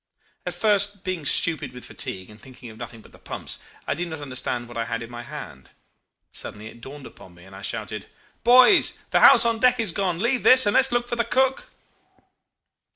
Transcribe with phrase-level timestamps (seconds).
[0.47, 4.07] At first, being stupid with fatigue and thinking of nothing but the pumps, I did
[4.07, 5.69] not understand what I had in my hand.
[6.31, 8.07] Suddenly it dawned upon me, and I shouted,
[8.43, 10.17] 'Boys, the house on deck is gone.
[10.17, 11.69] Leave this, and let's look for the cook.